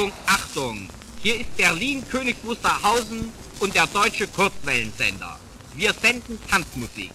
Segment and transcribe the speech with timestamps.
[0.00, 0.88] Achtung, Achtung!
[1.22, 5.38] Hier ist Berlin König Wusterhausen und der deutsche Kurzwellensender.
[5.74, 7.10] Wir senden Tanzmusik.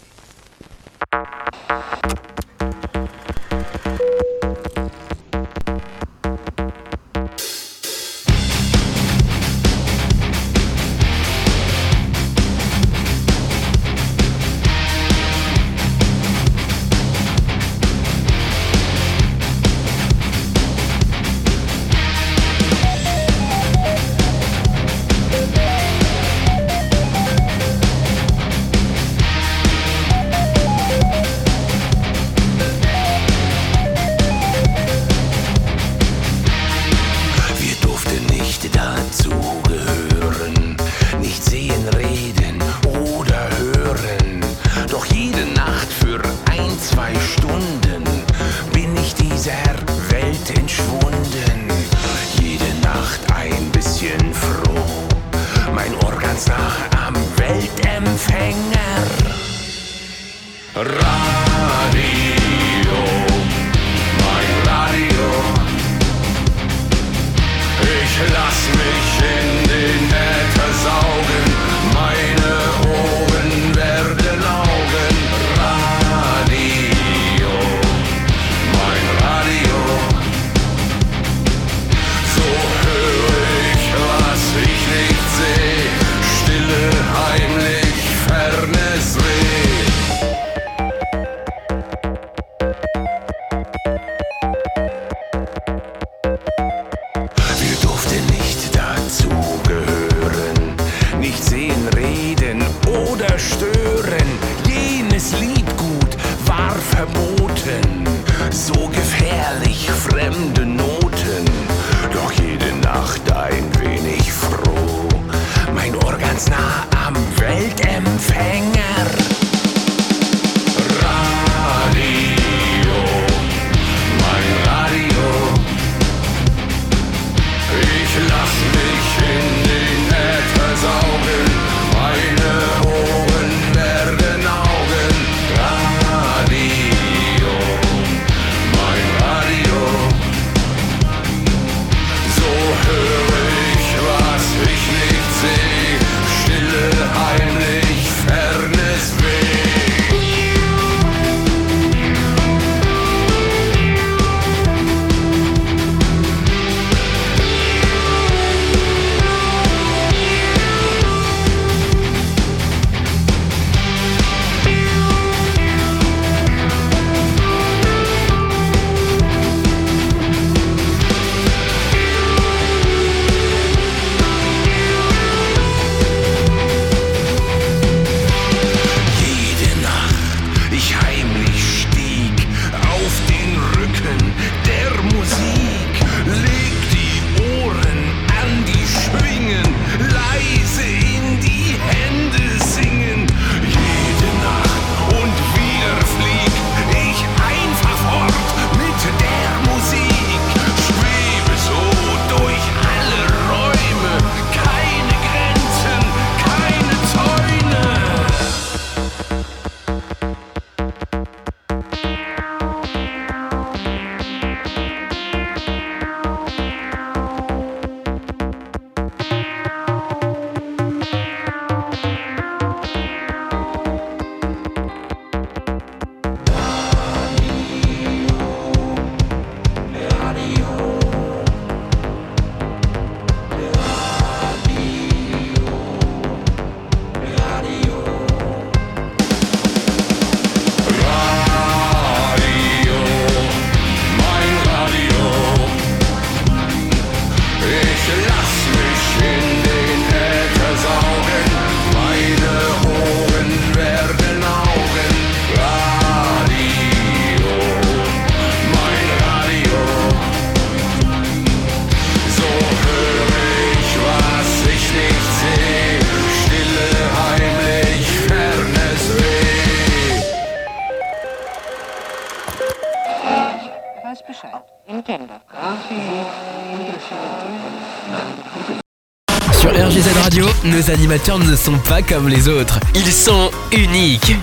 [280.66, 282.80] Nos animateurs ne sont pas comme les autres.
[282.96, 284.34] Ils sont uniques.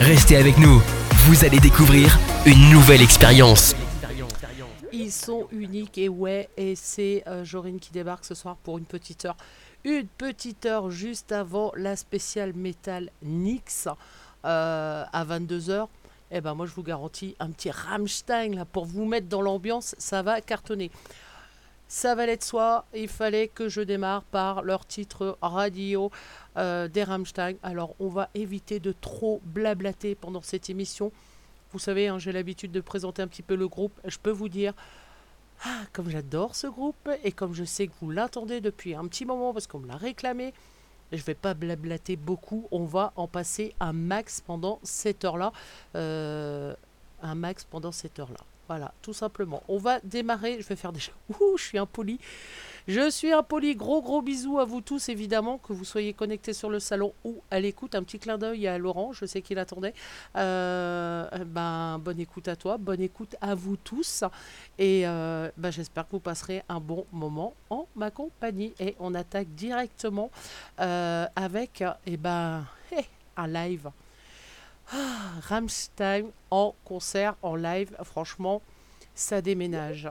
[0.00, 0.80] Restez avec nous.
[1.26, 3.74] Vous allez découvrir une nouvelle expérience.
[4.92, 8.84] ils sont uniques et ouais, et c'est euh, Jorine qui débarque ce soir pour une
[8.84, 9.36] petite heure.
[9.84, 13.88] Une petite heure juste avant la spéciale Metal Nix
[14.44, 15.88] euh, à 22h.
[16.30, 19.94] Et ben moi je vous garantis un petit Rammstein là pour vous mettre dans l'ambiance,
[19.98, 20.90] ça va cartonner.
[21.88, 26.10] Ça valait de soi, il fallait que je démarre par leur titre radio
[26.56, 27.54] euh, des Rammstein.
[27.62, 31.12] Alors on va éviter de trop blablater pendant cette émission.
[31.72, 33.92] Vous savez, hein, j'ai l'habitude de présenter un petit peu le groupe.
[34.04, 34.72] Je peux vous dire,
[35.64, 39.24] ah, comme j'adore ce groupe et comme je sais que vous l'attendez depuis un petit
[39.24, 40.54] moment parce qu'on me l'a réclamé,
[41.12, 42.66] je vais pas blablater beaucoup.
[42.72, 45.52] On va en passer un max pendant cette heure-là.
[45.94, 46.74] Euh,
[47.22, 48.40] un max pendant cette heure-là.
[48.68, 49.62] Voilà, tout simplement.
[49.68, 50.60] On va démarrer.
[50.60, 51.12] Je vais faire déjà.
[51.40, 52.18] Ouh, je suis impoli.
[52.88, 53.74] Je suis impoli.
[53.74, 57.42] Gros, gros bisous à vous tous, évidemment, que vous soyez connectés sur le salon ou
[57.50, 57.94] à l'écoute.
[57.94, 59.94] Un petit clin d'œil à Laurent, je sais qu'il attendait.
[60.36, 64.24] Euh, ben, bonne écoute à toi, bonne écoute à vous tous.
[64.78, 68.72] Et euh, ben, j'espère que vous passerez un bon moment en ma compagnie.
[68.78, 70.30] Et on attaque directement
[70.80, 72.64] euh, avec eh ben,
[73.36, 73.90] un live.
[74.92, 74.96] Ah,
[75.48, 78.62] Rammstein en concert, en live, franchement,
[79.14, 80.08] ça déménage.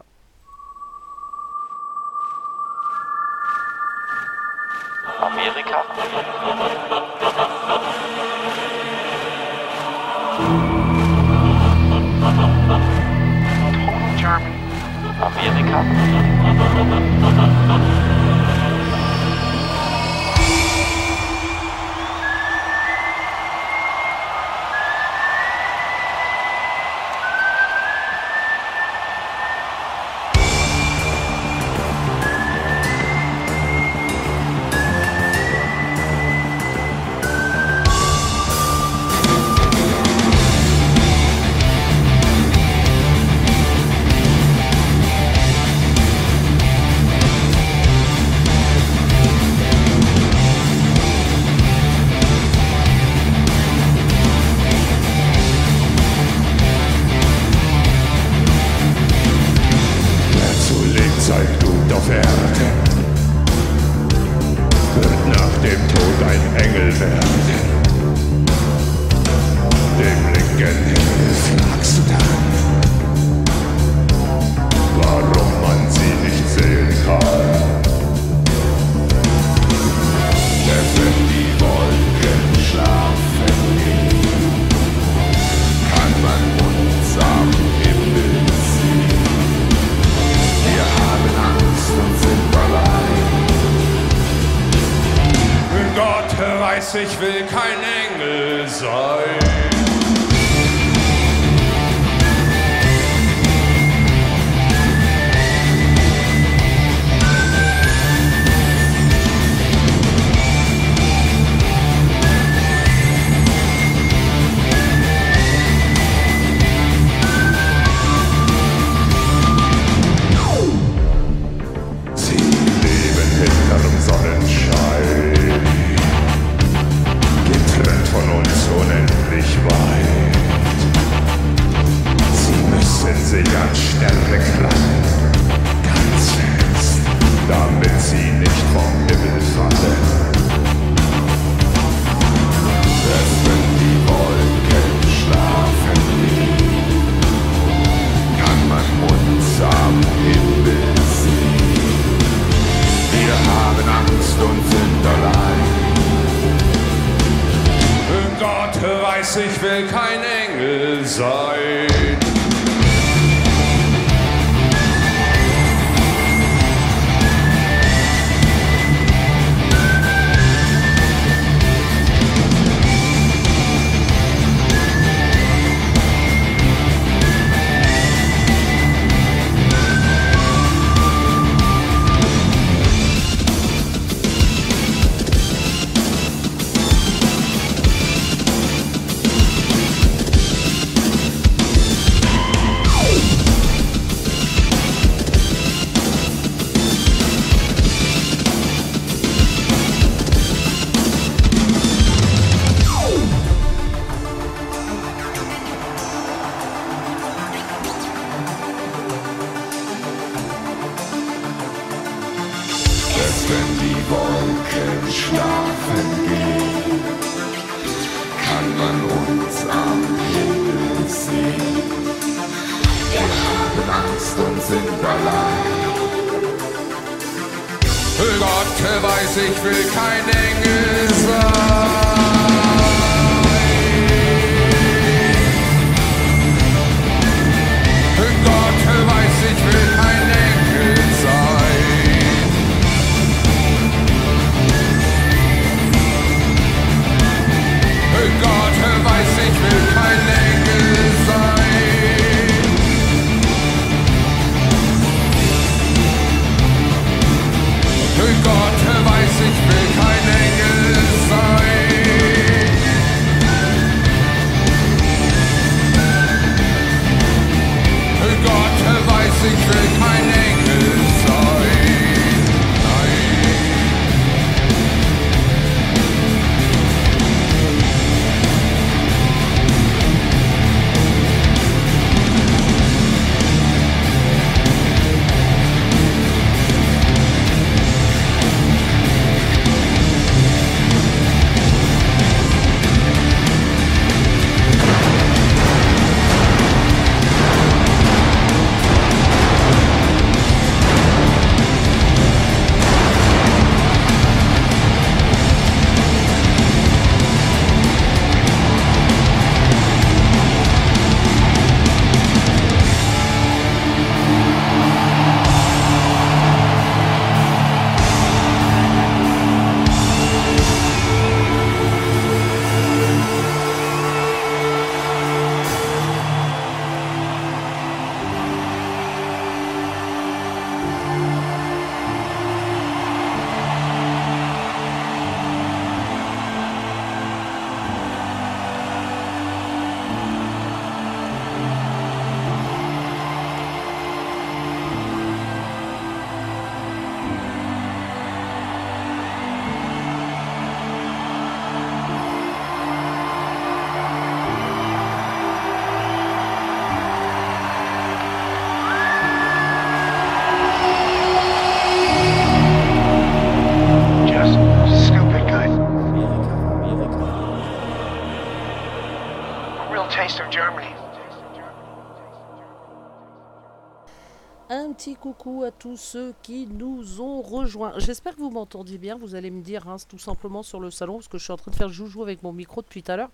[375.85, 377.93] Tous ceux qui nous ont rejoints.
[377.97, 379.19] J'espère que vous m'entendiez bien.
[379.19, 381.57] Vous allez me dire hein, tout simplement sur le salon parce que je suis en
[381.57, 383.29] train de faire joujou avec mon micro depuis tout à l'heure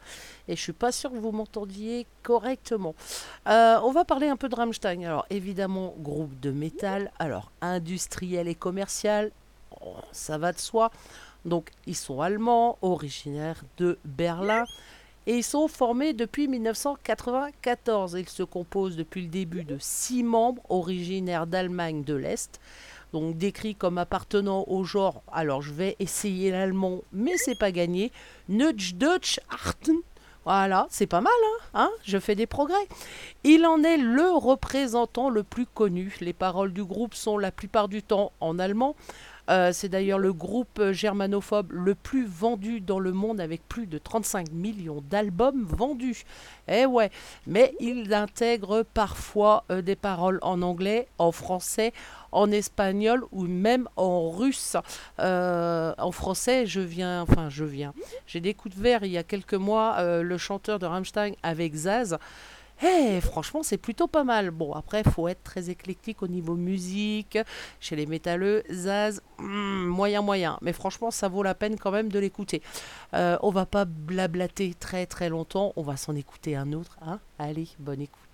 [0.49, 2.93] et je suis pas sûr que vous m'entendiez correctement.
[3.47, 5.01] Euh, on va parler un peu de Rammstein.
[5.05, 9.31] Alors évidemment groupe de métal, alors industriel et commercial,
[9.79, 10.91] oh, ça va de soi.
[11.45, 14.65] Donc ils sont allemands, originaires de Berlin.
[15.27, 18.15] Et ils sont formés depuis 1994.
[18.19, 22.59] Ils se composent depuis le début de six membres originaires d'Allemagne de l'Est.
[23.13, 28.11] Donc décrits comme appartenant au genre, alors je vais essayer l'allemand, mais c'est pas gagné.
[28.47, 29.97] Nudge Deutsch Arten.
[30.43, 32.87] Voilà, c'est pas mal, hein, hein Je fais des progrès.
[33.43, 36.15] Il en est le représentant le plus connu.
[36.19, 38.95] Les paroles du groupe sont la plupart du temps en allemand.
[39.51, 43.97] Euh, c'est d'ailleurs le groupe germanophobe le plus vendu dans le monde avec plus de
[43.97, 46.23] 35 millions d'albums vendus.
[46.69, 47.11] Eh ouais,
[47.47, 51.91] mais il intègre parfois euh, des paroles en anglais, en français,
[52.31, 54.77] en espagnol ou même en russe.
[55.19, 57.93] Euh, en français, je viens, enfin je viens.
[58.27, 62.17] J'ai découvert il y a quelques mois le chanteur de Rammstein avec Zaz.
[62.83, 64.51] Eh, franchement, c'est plutôt pas mal.
[64.51, 67.37] Bon, après, faut être très éclectique au niveau musique.
[67.79, 70.57] Chez les métalleux, Zaz, hmm, moyen, moyen.
[70.61, 72.61] Mais franchement, ça vaut la peine quand même de l'écouter.
[73.13, 75.73] Euh, on va pas blablater très, très longtemps.
[75.75, 76.97] On va s'en écouter un autre.
[77.05, 78.30] Hein Allez, bonne écoute.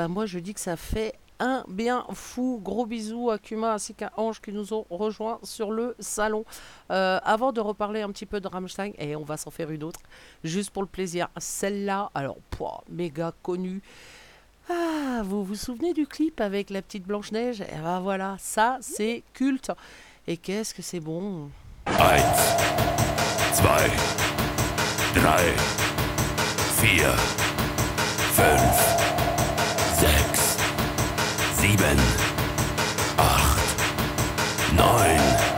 [0.00, 2.58] ben moi je dis que ça fait un bien fou.
[2.64, 6.46] Gros bisous à Kuma ainsi qu'à Ange qui nous ont rejoints sur le salon.
[6.90, 9.82] Euh, avant de reparler un petit peu de Rammstein, et on va s'en faire une
[9.82, 10.00] autre,
[10.42, 11.28] juste pour le plaisir.
[11.36, 13.82] Celle-là, alors, pouah, méga connue.
[14.70, 17.60] Ah, vous vous souvenez du clip avec la petite Blanche-Neige?
[17.60, 19.70] Et ben voilà, ça c'est culte.
[20.26, 21.50] Et qu'est-ce que c'est bon?
[21.84, 21.96] 1, 2,
[25.14, 25.36] 3,
[28.34, 28.56] 4,
[28.96, 28.99] 5.
[31.60, 31.98] sieben,
[33.18, 33.58] acht,
[34.74, 35.49] neun.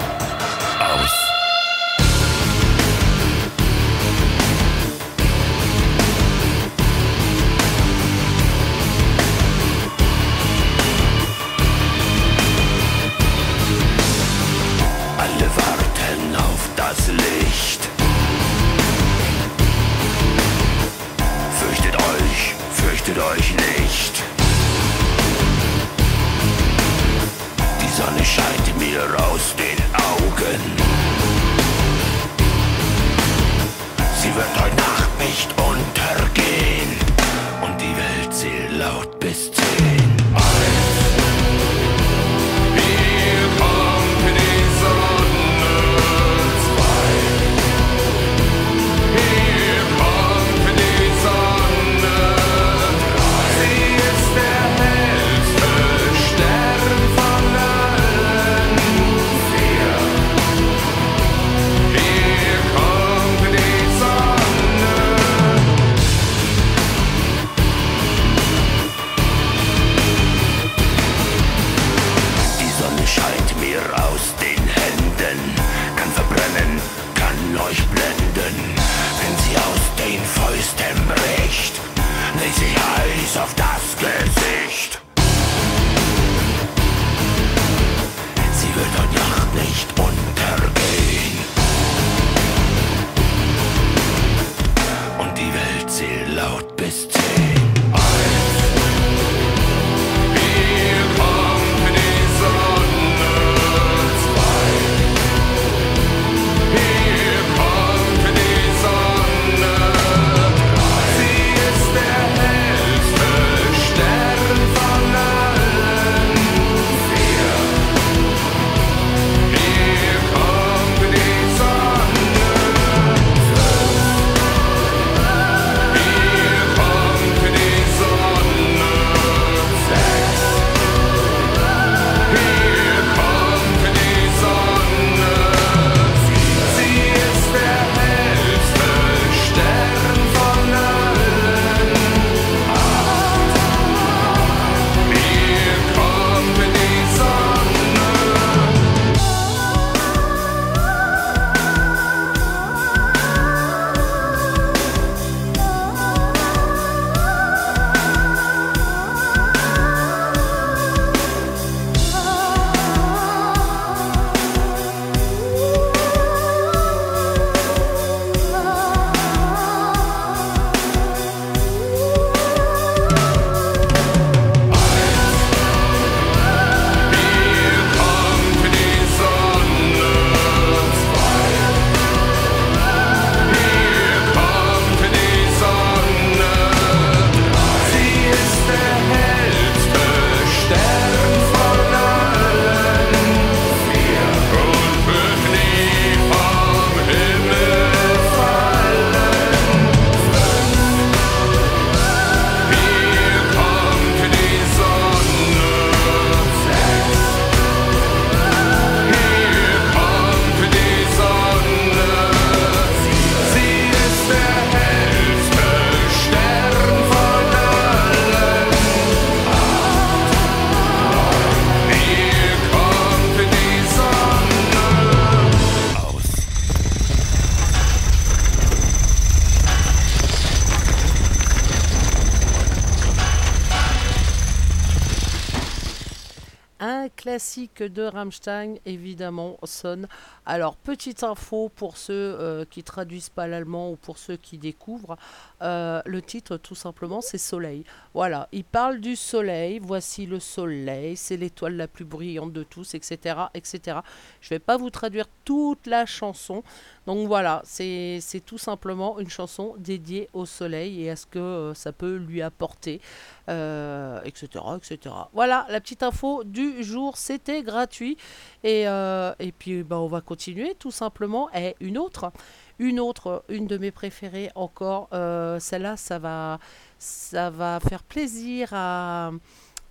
[237.88, 240.08] De Rammstein, évidemment, sonne.
[240.46, 245.16] Alors, petite info pour ceux euh, qui traduisent pas l'allemand ou pour ceux qui découvrent,
[245.62, 247.84] euh, le titre, tout simplement, c'est Soleil.
[248.14, 249.80] Voilà, il parle du soleil.
[249.82, 253.98] Voici le soleil, c'est l'étoile la plus brillante de tous, etc., etc.
[254.40, 256.62] Je vais pas vous traduire toute la chanson.
[257.06, 261.74] Donc voilà, c'est tout simplement une chanson dédiée au soleil et à ce que euh,
[261.74, 263.00] ça peut lui apporter,
[263.48, 265.14] euh, etc., etc.
[265.32, 268.16] Voilà, la petite info du jour, c'était gratuit.
[268.62, 271.48] Et, euh, puis bah, on va continuer tout simplement.
[271.54, 272.32] Et une autre,
[272.78, 276.58] une autre, une de mes préférées encore, celle-là, va,
[276.98, 279.32] ça va faire plaisir à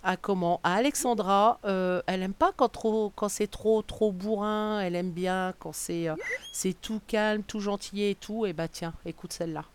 [0.04, 0.60] à comment?
[0.64, 4.80] À Alexandra euh, elle aime pas quand c'est trop trop bourrin.
[4.82, 6.16] Elle aime bien quand c'est euh,
[6.54, 8.46] c'est tout calme tout gentil et tout.
[8.46, 9.66] Et bah tiens écoute celle-là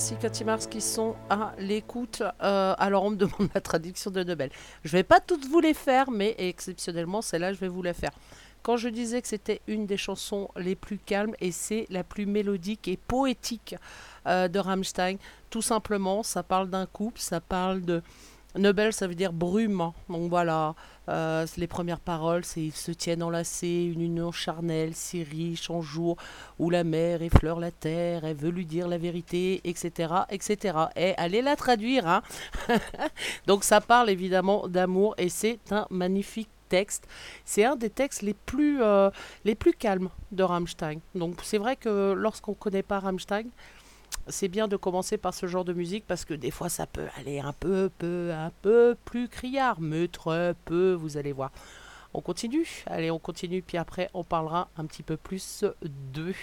[0.00, 2.22] ainsi qu'à Timars qui sont à l'écoute.
[2.42, 4.48] Euh, alors on me demande la traduction de Nobel.
[4.82, 8.12] Je vais pas toutes vous les faire, mais exceptionnellement celle-là je vais vous la faire.
[8.62, 12.24] Quand je disais que c'était une des chansons les plus calmes et c'est la plus
[12.24, 13.74] mélodique et poétique
[14.26, 15.18] euh, de Rammstein,
[15.50, 18.02] tout simplement, ça parle d'un couple, ça parle de
[18.56, 19.92] Nobel, ça veut dire brume.
[20.08, 20.74] Donc voilà,
[21.08, 25.80] euh, les premières paroles, c'est ils se tiennent enlacés, une union charnelle, si riche en
[25.80, 26.16] jour,
[26.58, 30.78] où la mer effleure la terre, elle veut lui dire la vérité, etc., etc.
[30.96, 32.22] Et allez la traduire, hein.
[33.46, 37.06] Donc ça parle évidemment d'amour et c'est un magnifique texte.
[37.44, 39.10] C'est un des textes les plus, euh,
[39.44, 41.00] les plus calmes de Rammstein.
[41.14, 43.46] Donc c'est vrai que lorsqu'on ne connaît pas Rammstein,
[44.28, 47.06] c'est bien de commencer par ce genre de musique parce que des fois ça peut
[47.18, 51.50] aller un peu, peu, un peu plus criard, mais très peu, vous allez voir.
[52.12, 55.64] On continue Allez, on continue, puis après on parlera un petit peu plus
[56.12, 56.34] d'eux.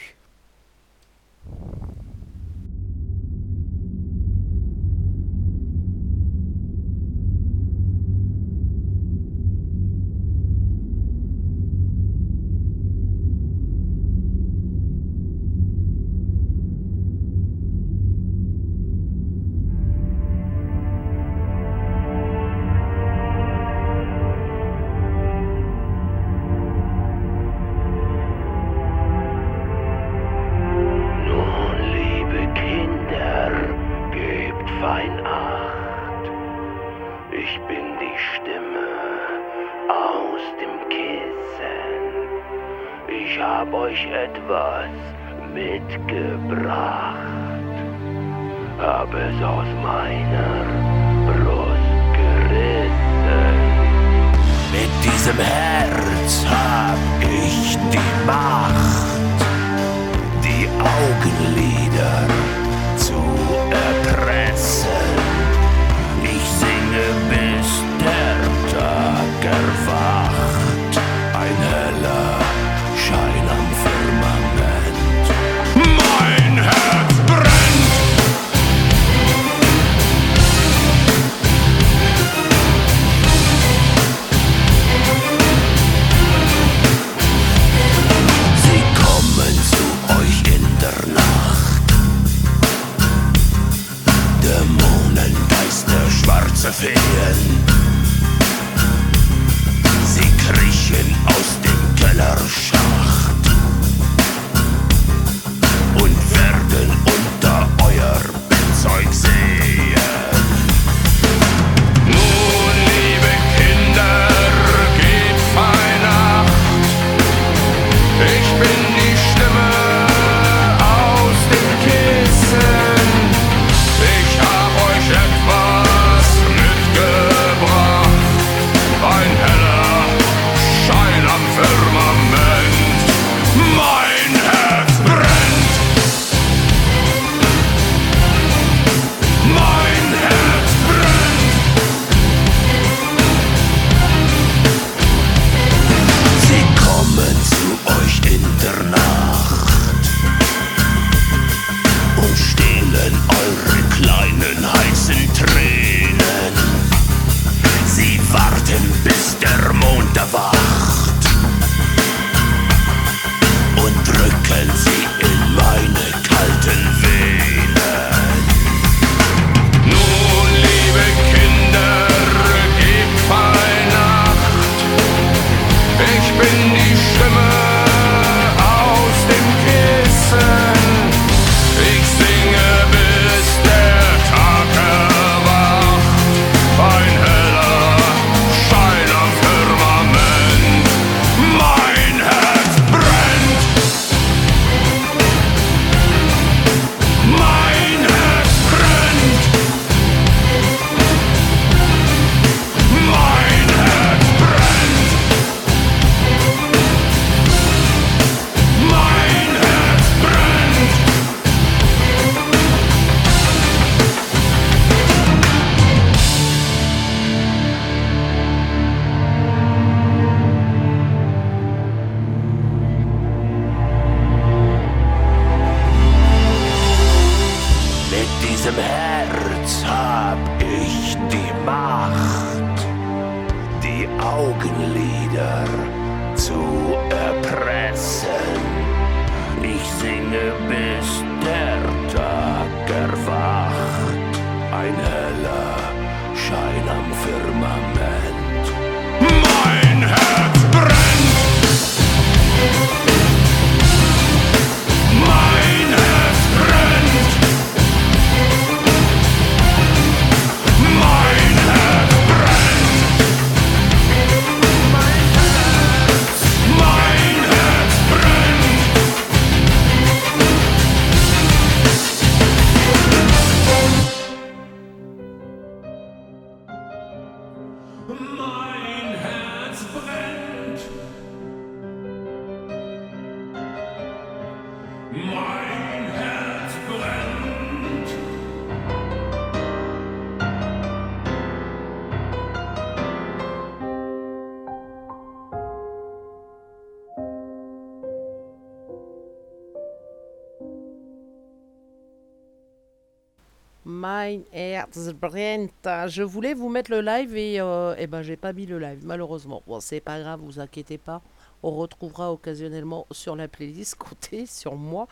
[304.94, 309.02] Je voulais vous mettre le live et, euh, eh ben j'ai pas mis le live
[309.06, 309.62] malheureusement.
[309.68, 311.22] Bon c'est pas grave, vous inquiétez pas.
[311.64, 313.96] On retrouvera occasionnellement sur la playlist.
[314.00, 315.08] Comptez sur moi.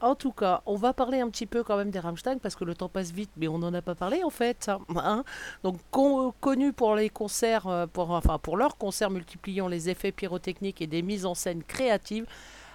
[0.00, 2.64] En tout cas, on va parler un petit peu quand même des Rammstein parce que
[2.64, 4.70] le temps passe vite, mais on n'en a pas parlé en fait.
[4.96, 5.24] hein.
[5.64, 10.12] Donc con- connu pour les concerts, euh, pour, enfin pour leurs concerts multipliant les effets
[10.12, 12.26] pyrotechniques et des mises en scène créatives,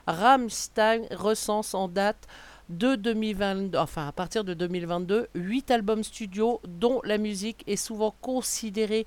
[0.07, 2.27] Rammstein recense en date
[2.69, 8.15] de 2022, enfin à partir de 2022, 8 albums studio dont la musique est souvent
[8.21, 9.05] considérée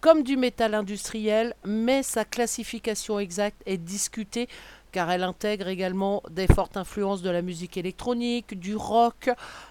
[0.00, 4.48] comme du métal industriel, mais sa classification exacte est discutée
[4.92, 9.30] car elle intègre également des fortes influences de la musique électronique, du rock,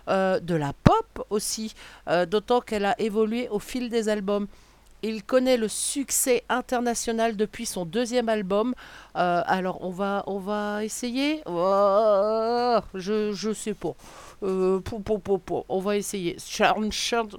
[0.10, 1.76] euh, de la pop aussi,
[2.08, 4.48] euh, d'autant qu'elle a évolué au fil des albums.
[5.04, 8.76] Il connaît le succès international depuis son deuxième album.
[9.16, 11.42] Euh, alors on va, on va essayer.
[11.48, 13.96] Oh, je, je sais pas.
[14.44, 14.80] Euh.
[15.70, 16.38] On va essayer.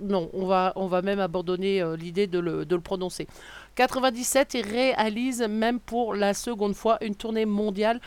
[0.00, 3.28] Non, on va, on va même abandonner euh, l'idée de le, de le prononcer.
[3.76, 8.00] 97, il réalise même pour la seconde fois une tournée mondiale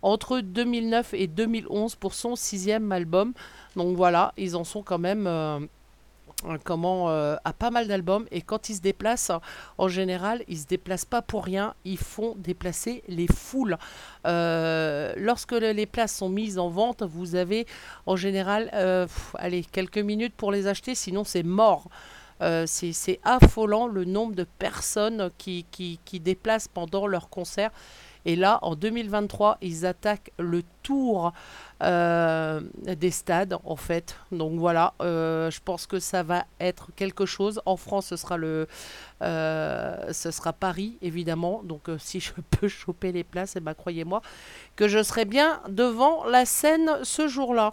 [0.00, 3.34] entre 2009 et 2011 pour son sixième album.
[3.76, 5.28] Donc voilà, ils en sont quand même
[6.64, 9.32] comment euh, à pas mal d'albums et quand ils se déplacent
[9.78, 13.76] en général ils se déplacent pas pour rien ils font déplacer les foules.
[14.26, 17.66] Euh, lorsque le- les places sont mises en vente vous avez
[18.06, 21.88] en général euh, allez quelques minutes pour les acheter sinon c'est mort.
[22.66, 27.70] C'est affolant le nombre de personnes qui, qui, qui déplacent pendant leur concert.
[28.24, 31.32] Et là en 2023 ils attaquent le tour
[31.82, 34.16] euh, des stades en fait.
[34.30, 37.60] Donc voilà, euh, je pense que ça va être quelque chose.
[37.66, 38.68] En France, ce sera le,
[39.22, 41.62] euh, ce sera Paris évidemment.
[41.64, 44.22] Donc si je peux choper les places, eh ben, croyez-moi
[44.76, 47.72] que je serai bien devant la scène ce jour-là.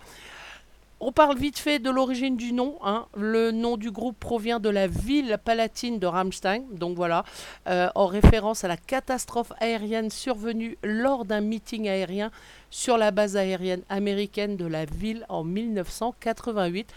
[1.02, 2.78] On parle vite fait de l'origine du nom.
[2.84, 3.06] hein.
[3.16, 7.24] Le nom du groupe provient de la ville palatine de Rammstein, donc voilà,
[7.68, 12.32] euh, en référence à la catastrophe aérienne survenue lors d'un meeting aérien
[12.70, 16.92] sur la base aérienne américaine de la ville en 1988,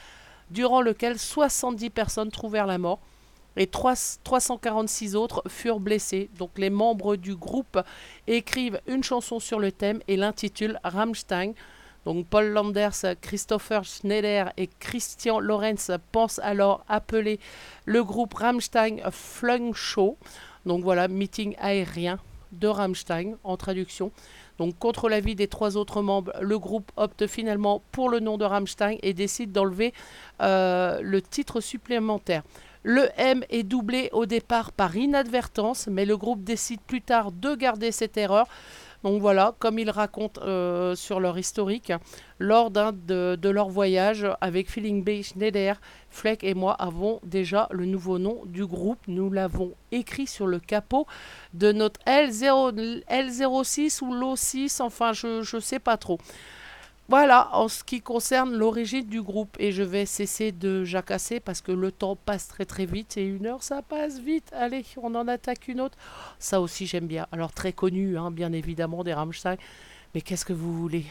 [0.50, 2.98] durant lequel 70 personnes trouvèrent la mort
[3.56, 3.94] et 3
[4.24, 6.28] 346 autres furent blessés.
[6.38, 7.78] Donc les membres du groupe
[8.26, 11.52] écrivent une chanson sur le thème et l'intitulent Rammstein.
[12.04, 17.38] Donc Paul Landers, Christopher Schneider et Christian Lorenz pensent alors appeler
[17.84, 20.16] le groupe Rammstein Flung Show.
[20.66, 22.18] Donc voilà, meeting aérien
[22.52, 24.12] de Rammstein en traduction.
[24.58, 28.44] Donc contre l'avis des trois autres membres, le groupe opte finalement pour le nom de
[28.44, 29.94] Rammstein et décide d'enlever
[30.40, 32.42] euh, le titre supplémentaire.
[32.84, 37.54] Le M est doublé au départ par inadvertance, mais le groupe décide plus tard de
[37.54, 38.48] garder cette erreur.
[39.02, 41.92] Donc voilà, comme ils racontent euh, sur leur historique,
[42.38, 45.80] lors d'un de, leur voyage avec Feeling Bay Schneider,
[46.10, 48.98] Fleck et moi avons déjà le nouveau nom du groupe.
[49.08, 51.06] Nous l'avons écrit sur le capot
[51.54, 56.18] de notre L0, L06 ou l'O6, enfin je ne sais pas trop.
[57.12, 59.54] Voilà en ce qui concerne l'origine du groupe.
[59.58, 63.26] Et je vais cesser de jacasser parce que le temps passe très très vite et
[63.26, 64.50] une heure ça passe vite.
[64.54, 65.98] Allez, on en attaque une autre.
[66.38, 67.26] Ça aussi j'aime bien.
[67.30, 69.58] Alors très connu, hein, bien évidemment, des Rammstein.
[70.14, 71.04] Mais qu'est-ce que vous voulez?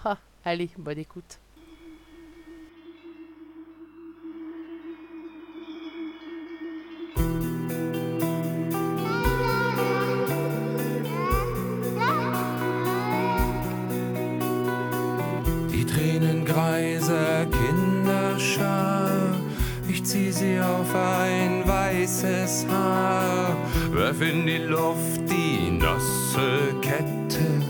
[0.44, 1.40] Allez, bonne écoute.
[20.38, 23.56] Sie auf ein weißes Haar,
[23.90, 27.60] werf in die Luft die nasse Kette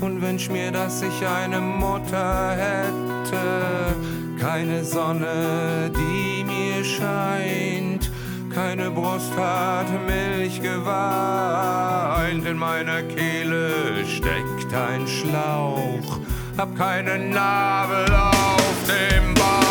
[0.00, 3.94] und wünsch mir, dass ich eine Mutter hätte.
[4.40, 8.10] Keine Sonne, die mir scheint,
[8.54, 12.46] keine Brust hat Milch geweint.
[12.46, 13.70] In meiner Kehle
[14.06, 16.20] steckt ein Schlauch,
[16.56, 19.63] hab keinen Nabel auf dem Bauch.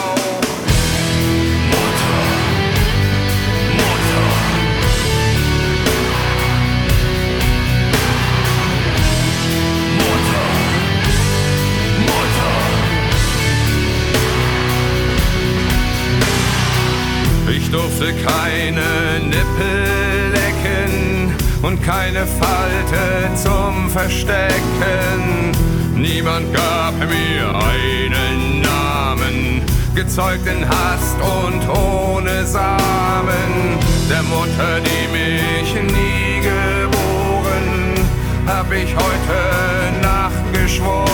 [17.73, 25.51] Durfte keine Nippel lecken und keine Falte zum Verstecken.
[25.95, 29.63] Niemand gab mir einen Namen,
[29.95, 33.79] gezeugt in Hast und ohne Samen.
[34.07, 37.95] Der Mutter, die mich nie geboren,
[38.45, 41.07] hab ich heute Nacht geschworen.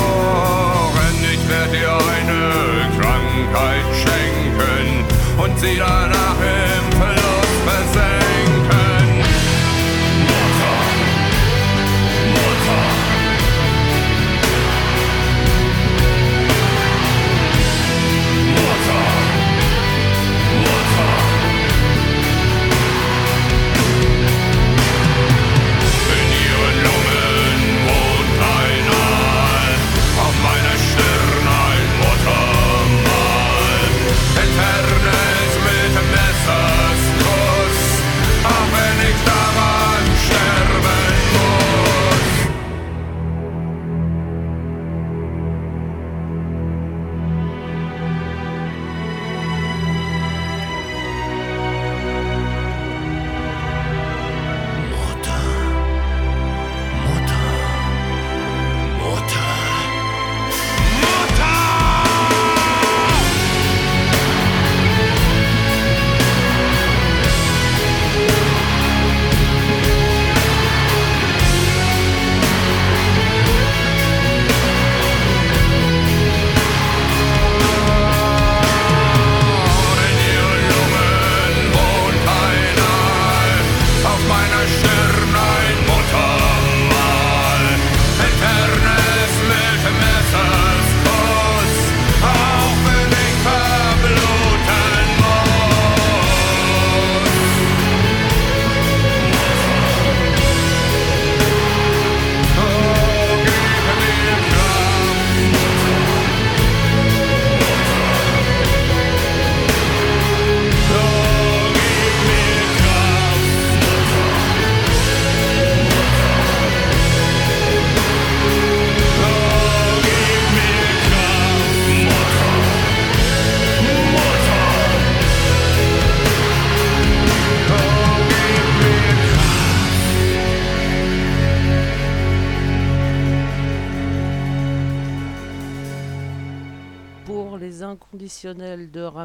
[1.22, 4.38] Ich werd dir eine Krankheit schenken
[5.60, 6.68] zieht einer hin.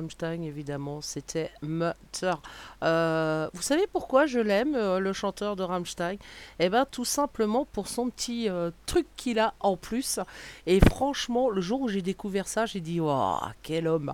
[0.05, 2.35] Rammstein, évidemment, c'était Mutter.
[2.83, 6.17] Euh, vous savez pourquoi je l'aime, euh, le chanteur de Rammstein?
[6.59, 10.21] Eh bien, tout simplement pour son petit euh, truc qu'il a en plus.
[10.67, 14.13] Et franchement, le jour où j'ai découvert ça, j'ai dit Waouh, quel homme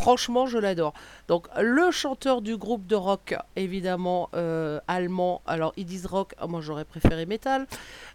[0.00, 0.94] Franchement, je l'adore.
[1.26, 4.30] Donc, le chanteur du groupe de rock, évidemment,
[4.86, 5.42] allemand.
[5.46, 7.66] Alors, ils disent rock, moi j'aurais préféré métal.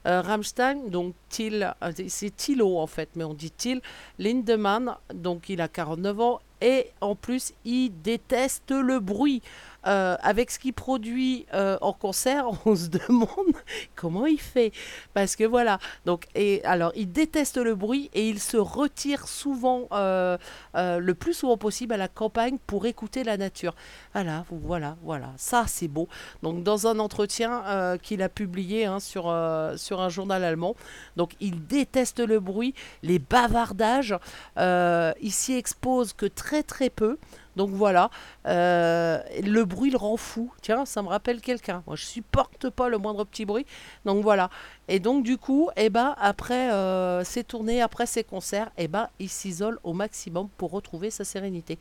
[0.05, 3.81] Euh, Rammstein, donc c'est Thilo en fait, mais on dit Till
[4.19, 9.41] Lindemann, donc il a 49 ans et en plus il déteste le bruit.
[9.87, 13.55] Euh, avec ce qu'il produit euh, en concert, on se demande
[13.95, 14.73] comment il fait.
[15.13, 19.87] Parce que voilà, donc, et alors il déteste le bruit et il se retire souvent,
[19.93, 20.37] euh,
[20.75, 23.75] le plus souvent possible à la campagne pour écouter la nature.
[24.13, 26.09] Voilà, voilà, voilà, ça c'est beau.
[26.43, 29.33] Donc dans un entretien qu'il a publié hein, sur,
[29.77, 30.75] sur un journal allemand,
[31.15, 32.73] donc il déteste le bruit,
[33.03, 34.15] les bavardages,
[34.57, 37.17] il s'y expose que très très peu.
[37.57, 38.09] Donc voilà,
[38.45, 40.53] euh, le bruit le rend fou.
[40.61, 41.83] Tiens, ça me rappelle quelqu'un.
[41.87, 43.65] Moi, je supporte pas le moindre petit bruit.
[44.05, 44.49] Donc voilà.
[44.87, 49.09] Et donc du coup, eh ben après euh, ces tournées, après ces concerts, eh ben
[49.19, 51.77] il s'isole au maximum pour retrouver sa sérénité.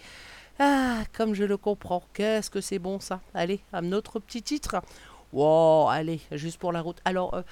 [0.59, 2.03] Ah, comme je le comprends.
[2.15, 3.21] Qu'est-ce que c'est bon ça.
[3.35, 4.77] Allez, un autre petit titre.
[5.33, 6.99] Wow, allez, juste pour la route.
[7.05, 7.43] Alors, euh,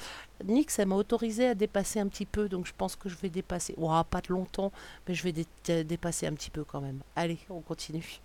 [0.45, 3.29] Nick, ça m'a autorisé à dépasser un petit peu, donc je pense que je vais
[3.31, 3.75] dépasser.
[3.77, 4.73] Wow, pas de longtemps,
[5.07, 7.01] mais je vais dé- dé- dépasser un petit peu quand même.
[7.17, 8.21] Allez, on continue.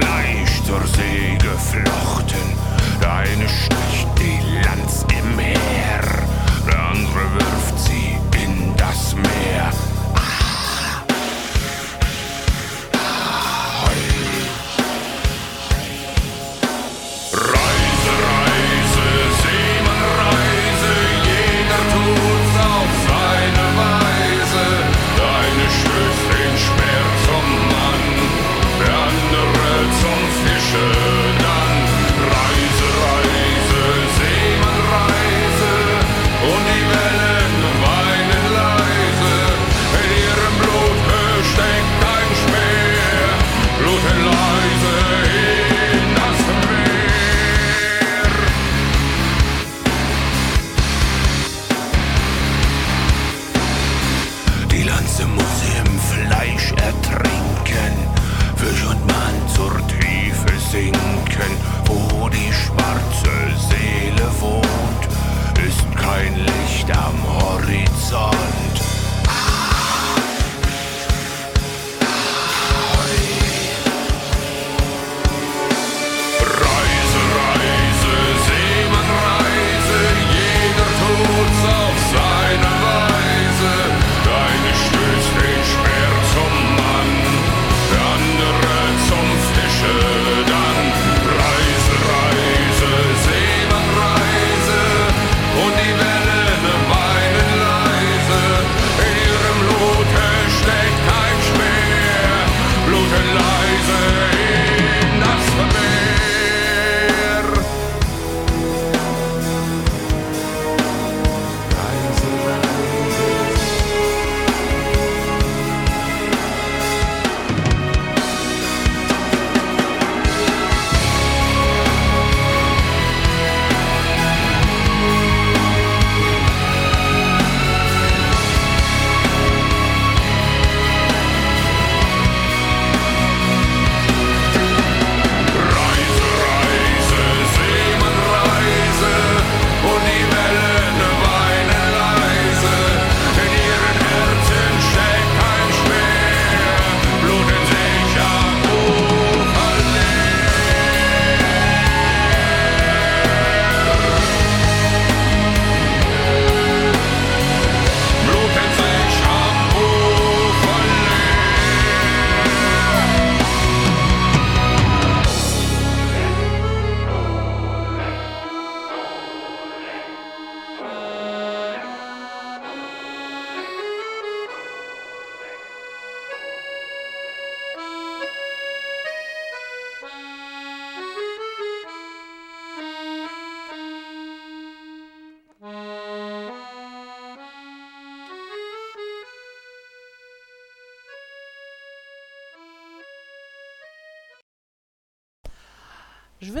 [0.00, 2.38] Fleisch zur See geflochten,
[3.00, 5.77] eine sticht die Lanz im Heer.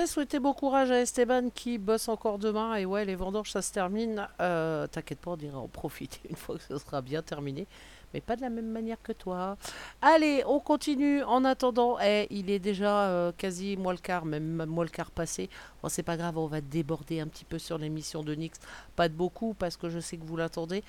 [0.08, 2.74] Souhaiter bon courage à Esteban qui bosse encore demain.
[2.74, 4.26] Et ouais, les vendanges, ça se termine.
[4.40, 7.66] Euh, T'inquiète pas, on ira en profiter une fois que ce sera bien terminé.
[8.14, 9.58] Mais pas de la même manière que toi.
[10.00, 11.22] Allez, on continue.
[11.24, 15.10] En attendant, eh, il est déjà euh, quasi moins le quart, même moins le quart
[15.10, 15.50] passé.
[15.82, 18.58] Bon, c'est pas grave, on va déborder un petit peu sur l'émission de Nix.
[18.96, 20.82] Pas de beaucoup, parce que je sais que vous l'attendez.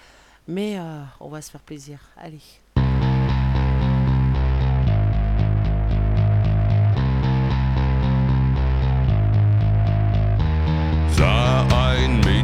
[0.47, 1.99] Mais euh, on va se faire plaisir.
[2.15, 2.41] Allez.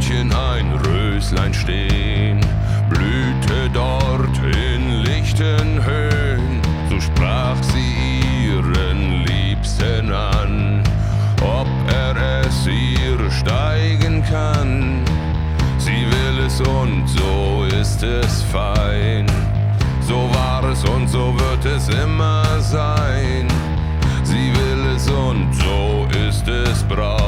[0.05, 2.39] Mädchen ein Röslein stehen,
[2.89, 10.83] blühte dort in lichten Höhen, so sprach sie ihren Liebsten an,
[11.41, 15.03] ob er es ihr steigen kann.
[15.79, 19.25] Sie will es und so ist es fein,
[20.01, 23.47] so war es und so wird es immer sein.
[24.23, 27.24] Sie will es und so ist es Brauch.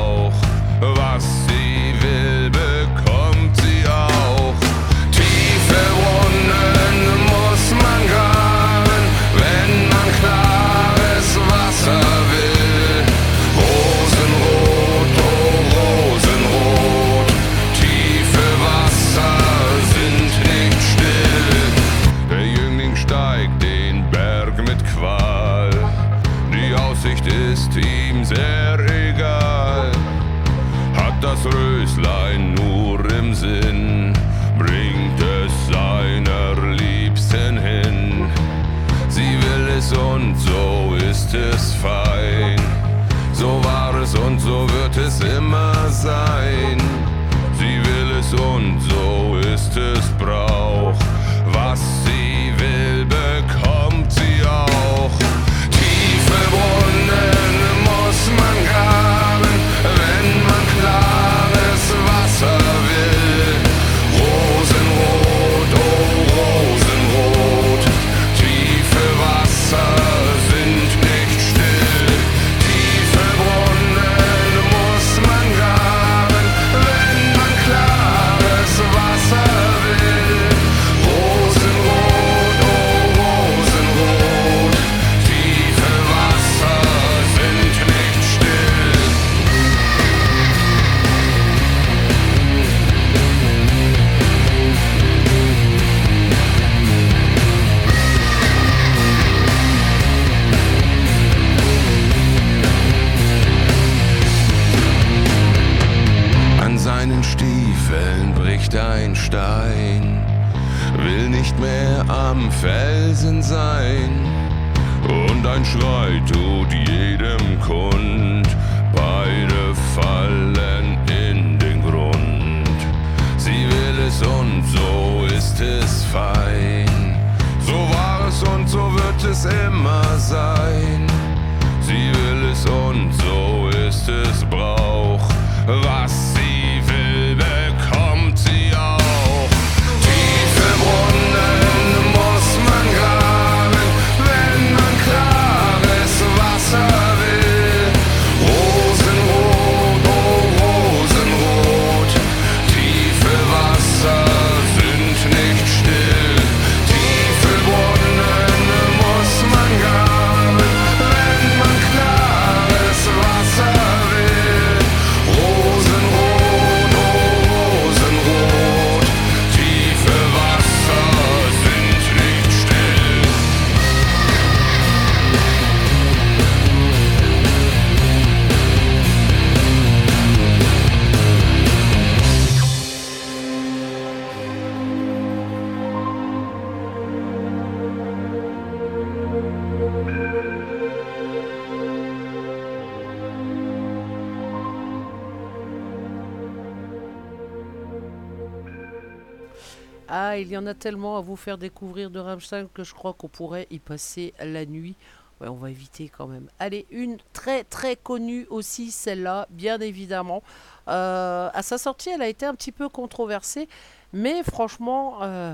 [200.67, 204.33] A tellement à vous faire découvrir de Rammstein que je crois qu'on pourrait y passer
[204.39, 204.95] la nuit.
[205.39, 206.47] Ouais, on va éviter quand même.
[206.59, 210.41] Allez, une très très connue aussi, celle-là, bien évidemment.
[210.87, 213.67] Euh, à sa sortie, elle a été un petit peu controversée,
[214.13, 215.53] mais franchement, euh,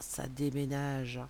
[0.00, 1.20] ça déménage.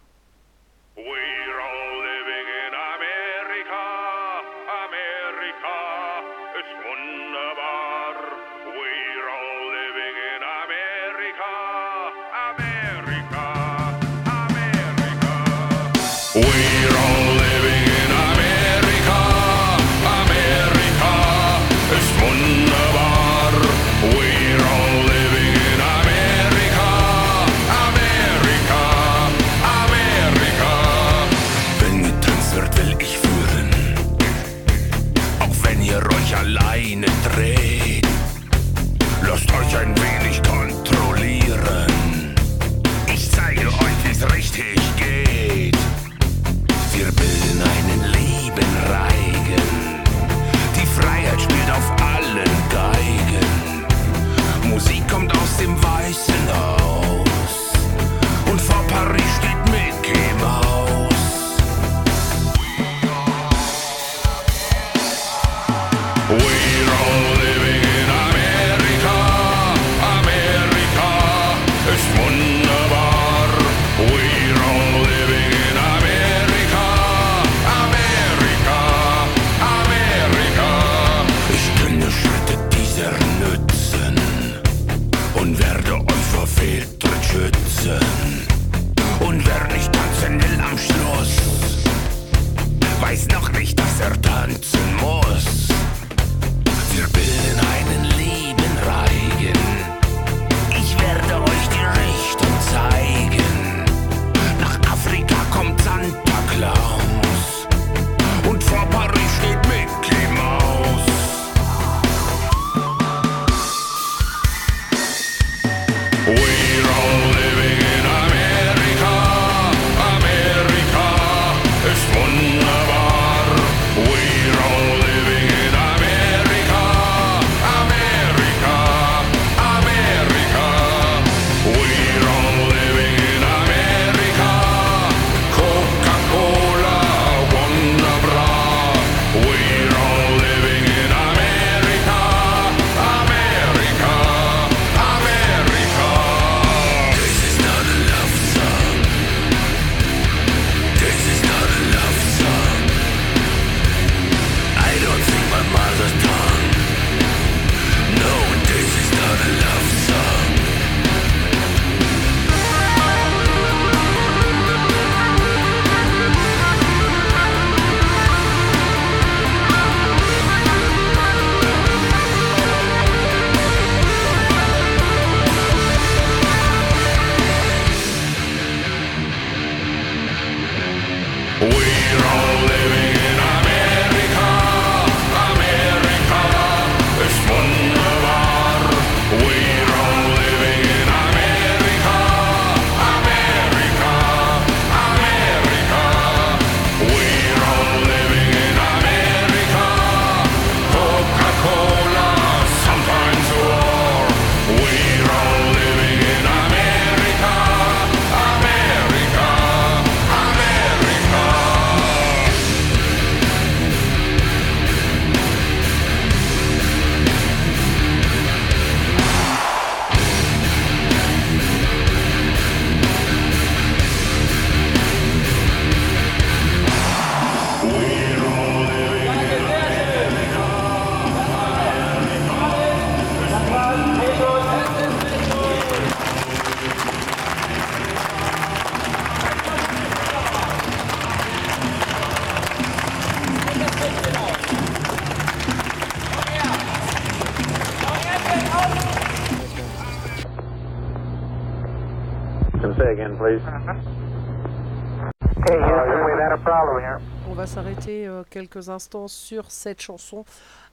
[258.48, 260.44] Quelques instants sur cette chanson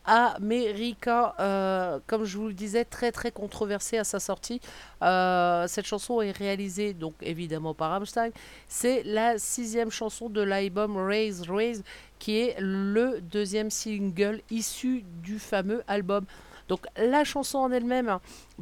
[0.06, 4.62] America, euh, comme je vous le disais, très très controversée à sa sortie.
[5.01, 8.30] Euh, cette chanson est réalisée donc évidemment par Rammstein.
[8.68, 11.84] C'est la sixième chanson de l'album Raise Raise,
[12.20, 16.26] qui est le deuxième single issu du fameux album.
[16.68, 18.20] Donc la chanson en elle-même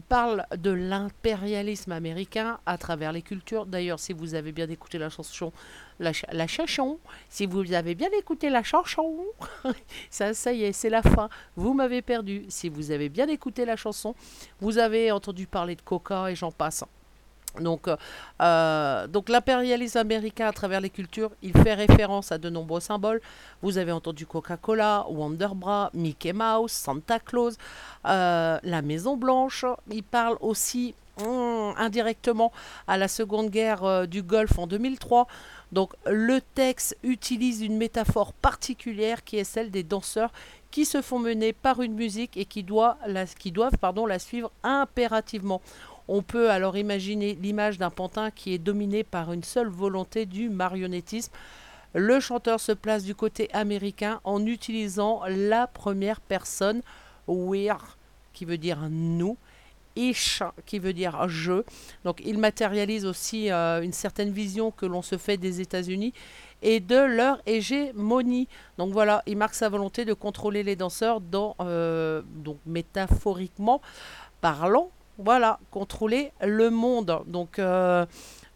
[0.10, 3.66] parle de l'impérialisme américain à travers les cultures.
[3.66, 5.54] D'ailleurs, si vous avez bien écouté la chanson,
[6.00, 9.18] la, ch- la chanson, si vous avez bien écouté la chanson,
[10.10, 11.30] ça, ça y est, c'est la fin.
[11.56, 12.46] Vous m'avez perdu.
[12.50, 14.16] Si vous avez bien écouté la chanson,
[14.62, 16.84] vous avez entendu parler de Coca et j'en passe.
[17.60, 17.96] Donc, euh,
[18.42, 23.22] euh, donc l'impérialisme américain à travers les cultures, il fait référence à de nombreux symboles.
[23.62, 27.56] Vous avez entendu Coca-Cola, Wonderbra, Mickey Mouse, Santa Claus,
[28.08, 29.66] euh, la Maison Blanche.
[29.92, 32.52] Il parle aussi hum, indirectement
[32.88, 35.28] à la Seconde Guerre euh, du Golfe en 2003.
[35.74, 40.32] Donc le texte utilise une métaphore particulière qui est celle des danseurs
[40.70, 42.98] qui se font mener par une musique et qui, doivent
[43.82, 45.62] pardon, la suivre impérativement.
[46.08, 50.50] On peut alors imaginer l'image d'un pantin qui est dominé par une seule volonté du
[50.50, 51.32] marionnettisme.
[51.96, 56.82] Le chanteur se place du côté américain en utilisant la première personne
[57.28, 57.98] we're
[58.34, 59.38] qui veut dire nous
[59.96, 61.64] ish qui veut dire je.
[62.04, 66.14] Donc il matérialise aussi euh, une certaine vision que l'on se fait des États-Unis
[66.62, 68.48] et de leur hégémonie.
[68.78, 73.82] Donc voilà, il marque sa volonté de contrôler les danseurs dans euh, donc métaphoriquement
[74.42, 77.22] parlant voilà, contrôler le monde.
[77.28, 78.06] Donc, euh,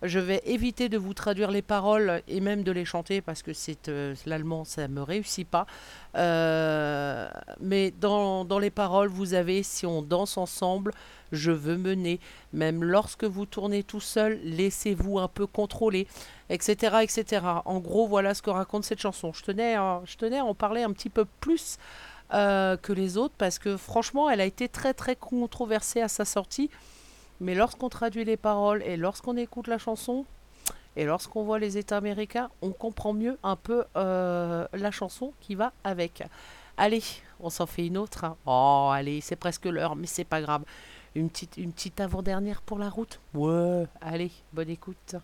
[0.03, 3.53] je vais éviter de vous traduire les paroles et même de les chanter parce que
[3.53, 5.65] c'est euh, l'allemand, ça me réussit pas.
[6.15, 7.27] Euh,
[7.59, 10.93] mais dans, les paroles, vous avez si on danse ensemble,
[11.31, 12.19] je veux mener.
[12.53, 16.07] Même lorsque vous tournez tout seul, laissez-vous un peu contrôler,
[16.49, 17.41] etc., etc.
[17.65, 19.33] En gros, voilà ce que raconte cette chanson.
[19.33, 21.77] Je tenais, à- je tenais à en parler un petit peu plus
[22.33, 26.25] euh, que les autres parce que franchement, elle a été très très controversée à sa
[26.25, 26.69] sortie.
[27.39, 30.25] Mais lorsqu'on traduit les paroles et lorsqu'on écoute la chanson
[30.95, 35.53] et lorsqu'on voit les États américains, on comprend mieux un peu euh, la chanson qui
[35.55, 36.23] va avec.
[36.77, 37.03] Allez,
[37.39, 38.23] on s'en fait une autre.
[38.23, 38.35] hein.
[38.45, 40.63] Oh, allez, c'est presque l'heure, mais c'est pas grave.
[41.15, 43.19] Une petite, une petite avant-dernière pour la route?
[43.33, 45.15] Ouais, allez, bonne écoute.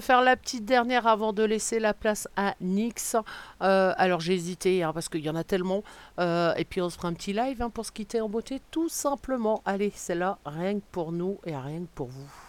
[0.00, 3.16] Faire la petite dernière avant de laisser la place à Nix.
[3.62, 5.82] Euh, alors j'ai hésité hein, parce qu'il y en a tellement.
[6.18, 8.60] Euh, et puis on se fera un petit live hein, pour se quitter en beauté,
[8.70, 9.62] tout simplement.
[9.64, 12.47] Allez, c'est là, rien que pour nous et rien que pour vous.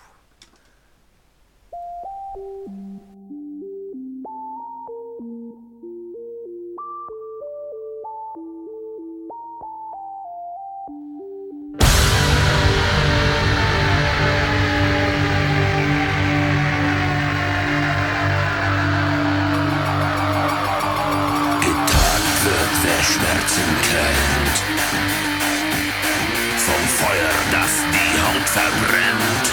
[28.60, 29.48] Verbrennt.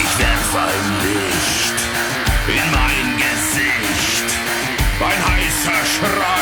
[0.00, 1.78] Ich werf ein Licht
[2.48, 4.28] in mein Gesicht.
[5.00, 6.37] Ein heißer Schrei.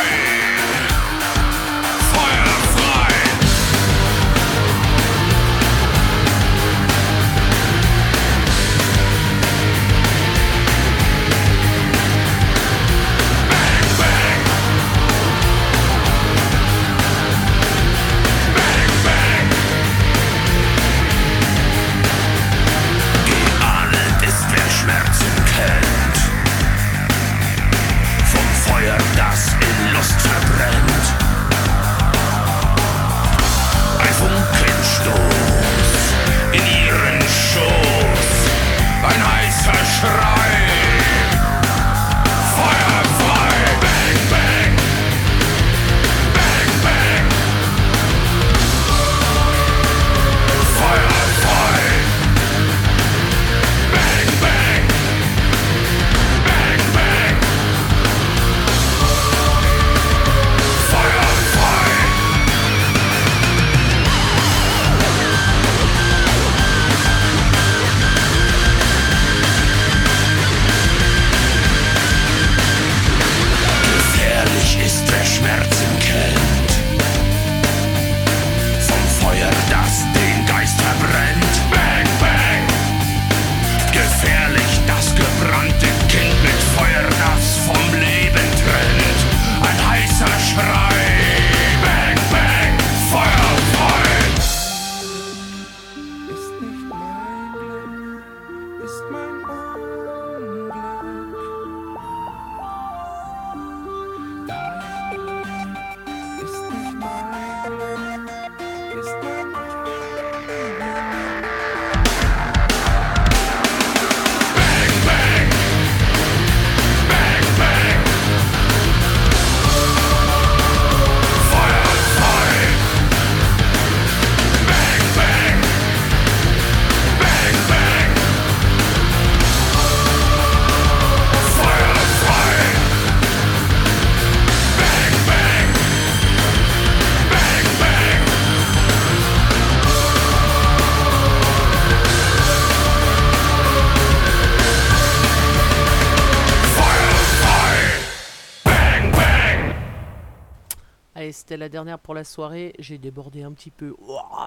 [151.66, 152.74] La dernière pour la soirée.
[152.78, 153.96] J'ai débordé un petit peu.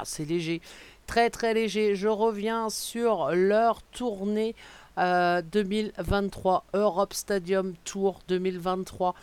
[0.06, 0.62] C'est léger.
[1.06, 1.94] Très très léger.
[1.94, 4.56] Je reviens sur leur tournée
[4.98, 6.64] euh, 2023.
[6.74, 9.16] Europe Stadium Tour 2023.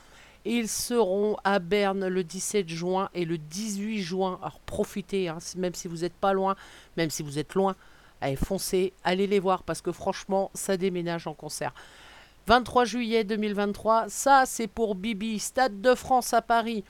[0.44, 4.38] Ils seront à Berne le 17 juin et le 18 juin.
[4.42, 6.55] Alors profitez, hein, même si vous n'êtes pas loin,
[6.99, 7.76] même si vous êtes loin,
[8.20, 11.72] allez foncez, allez les voir parce que franchement, ça déménage en concert.
[12.47, 16.84] 23 juillet 2023, ça c'est pour Bibi, Stade de France à Paris.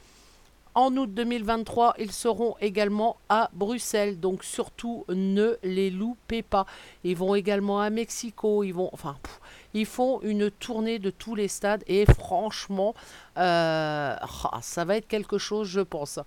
[0.77, 6.67] En août 2023, ils seront également à Bruxelles, donc surtout ne les loupez pas.
[7.03, 12.95] Ils vont également à Mexico, ils font une tournée de tous les stades et franchement,
[13.39, 16.19] euh, ah, ça va être quelque chose, je pense.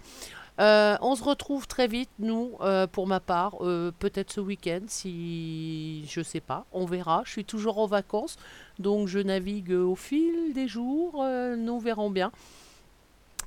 [0.59, 3.59] Euh, on se retrouve très vite, nous, euh, pour ma part,
[3.99, 7.21] peut-être ce week-end, si je sais pas, on verra.
[7.23, 8.37] Je suis toujours en vacances,
[8.79, 11.23] donc je navigue au fil des jours,
[11.55, 12.31] nous verrons bien.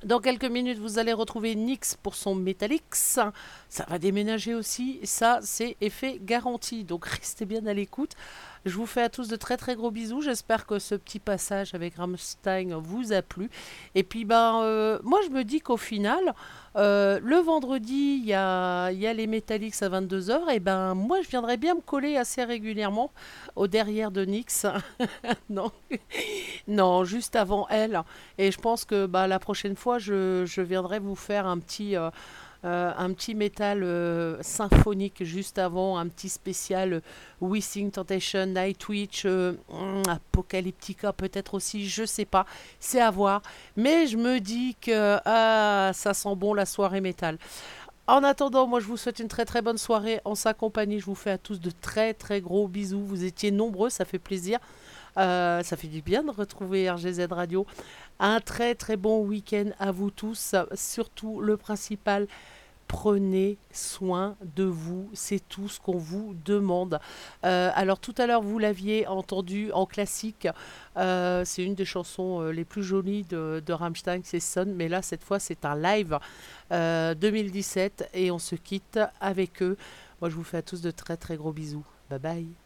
[0.05, 3.19] Dans quelques minutes, vous allez retrouver Nix pour son Metalix.
[3.69, 4.99] Ça va déménager aussi.
[5.03, 6.83] Ça, c'est effet garanti.
[6.83, 8.11] Donc, restez bien à l'écoute.
[8.65, 10.21] Je vous fais à tous de très très gros bisous.
[10.21, 13.49] J'espère que ce petit passage avec Rammstein vous a plu.
[13.93, 16.33] Et puis, ben, euh, moi, je me dis qu'au final,
[16.77, 20.49] euh, le vendredi, il y a, les Metalix à 22h.
[20.53, 23.11] Et ben, moi, je viendrais bien me coller assez régulièrement
[23.57, 24.65] au derrière de Nix.
[25.49, 27.03] non.
[27.03, 28.01] juste avant elle.
[28.37, 31.97] Et je pense que bah, la prochaine fois, je, je viendrai vous faire un petit,
[31.97, 32.09] euh,
[32.65, 37.01] Euh, un petit métal euh, symphonique juste avant, un petit spécial euh,
[37.41, 42.45] Wishing Temptation, Nightwitch, euh, hmm, Apocalyptica peut-être aussi, je sais pas,
[42.79, 43.41] c'est à voir.
[43.75, 47.37] Mais je me dis que ah, ça sent bon la soirée métal.
[48.07, 50.99] En attendant, moi je vous souhaite une très très bonne soirée en sa compagnie.
[50.99, 53.03] Je vous fais à tous de très très gros bisous.
[53.03, 54.59] Vous étiez nombreux, ça fait plaisir.
[55.17, 57.65] Euh, ça fait du bien de retrouver RGZ Radio.
[58.19, 60.55] Un très très bon week-end à vous tous.
[60.73, 62.27] Surtout le principal,
[62.87, 65.09] prenez soin de vous.
[65.13, 66.99] C'est tout ce qu'on vous demande.
[67.45, 70.47] Euh, alors tout à l'heure, vous l'aviez entendu en classique.
[70.97, 74.73] Euh, c'est une des chansons les plus jolies de, de Rammstein, c'est Son.
[74.75, 76.17] Mais là, cette fois, c'est un live
[76.71, 79.77] euh, 2017 et on se quitte avec eux.
[80.21, 81.85] Moi, je vous fais à tous de très très gros bisous.
[82.09, 82.62] Bye bye.